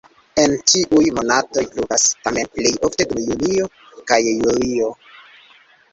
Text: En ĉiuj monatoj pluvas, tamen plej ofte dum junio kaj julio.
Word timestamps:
En 0.43 0.53
ĉiuj 0.71 1.01
monatoj 1.17 1.65
pluvas, 1.75 2.07
tamen 2.27 2.49
plej 2.57 2.73
ofte 2.89 3.09
dum 3.13 3.23
junio 3.27 3.69
kaj 4.13 4.21
julio. 4.29 4.89